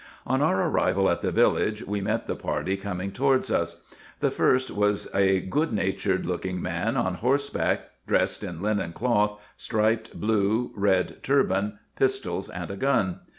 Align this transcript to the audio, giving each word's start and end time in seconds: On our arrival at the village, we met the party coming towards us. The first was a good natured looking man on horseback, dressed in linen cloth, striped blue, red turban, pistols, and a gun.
On 0.25 0.41
our 0.41 0.67
arrival 0.67 1.11
at 1.11 1.21
the 1.21 1.29
village, 1.31 1.85
we 1.85 2.01
met 2.01 2.25
the 2.25 2.35
party 2.35 2.75
coming 2.75 3.11
towards 3.11 3.51
us. 3.51 3.85
The 4.19 4.31
first 4.31 4.71
was 4.71 5.07
a 5.13 5.41
good 5.41 5.71
natured 5.71 6.25
looking 6.25 6.59
man 6.59 6.97
on 6.97 7.13
horseback, 7.13 7.81
dressed 8.07 8.43
in 8.43 8.63
linen 8.63 8.93
cloth, 8.93 9.39
striped 9.57 10.19
blue, 10.19 10.71
red 10.73 11.17
turban, 11.21 11.77
pistols, 11.95 12.49
and 12.49 12.71
a 12.71 12.77
gun. 12.77 13.19